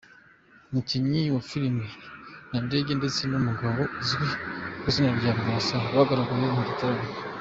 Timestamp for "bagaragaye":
5.95-6.45